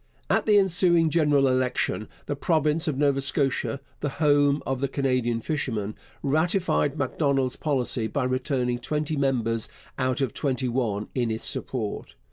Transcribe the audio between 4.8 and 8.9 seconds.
Canadian fishermen ratified Macdonald's policy by returning